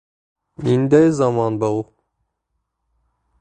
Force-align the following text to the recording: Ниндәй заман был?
Ниндәй 0.67 1.09
заман 1.17 1.59
был? 1.65 1.79